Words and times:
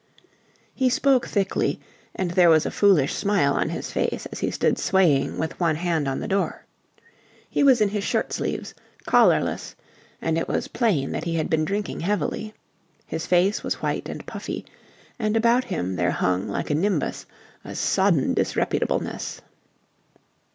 He 0.73 0.89
spoke 0.89 1.27
thickly, 1.27 1.79
and 2.15 2.31
there 2.31 2.49
was 2.49 2.65
a 2.65 2.71
foolish 2.71 3.13
smile 3.13 3.53
on 3.53 3.69
his 3.69 3.91
face 3.91 4.25
as 4.31 4.39
he 4.39 4.49
stood 4.49 4.79
swaying 4.79 5.37
with 5.37 5.59
one 5.59 5.75
hand 5.75 6.07
on 6.07 6.19
the 6.19 6.27
door. 6.27 6.65
He 7.47 7.61
was 7.61 7.81
in 7.81 7.89
his 7.89 8.03
shirt 8.03 8.33
sleeves, 8.33 8.73
collarless: 9.05 9.75
and 10.19 10.39
it 10.39 10.47
was 10.47 10.69
plain 10.69 11.11
that 11.11 11.25
he 11.25 11.35
had 11.35 11.51
been 11.51 11.65
drinking 11.65 11.99
heavily. 11.99 12.51
His 13.05 13.27
face 13.27 13.61
was 13.61 13.83
white 13.83 14.09
and 14.09 14.25
puffy, 14.25 14.65
and 15.19 15.37
about 15.37 15.65
him 15.65 15.95
there 15.97 16.09
hung 16.09 16.47
like 16.47 16.71
a 16.71 16.73
nimbus 16.73 17.27
a 17.63 17.75
sodden 17.75 18.33
disreputableness. 18.33 19.39